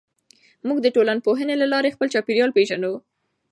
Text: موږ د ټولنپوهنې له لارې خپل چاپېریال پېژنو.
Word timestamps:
موږ 0.67 0.77
د 0.81 0.87
ټولنپوهنې 0.95 1.55
له 1.61 1.67
لارې 1.73 1.93
خپل 1.95 2.07
چاپېریال 2.13 2.51
پېژنو. 2.57 2.93